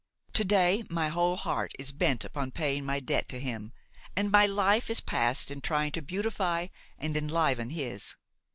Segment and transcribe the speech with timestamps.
[0.33, 3.71] To day my whole heart is bent upon paying my debt to him,
[4.15, 8.15] and my life is passed in trying to beautify and enliven his.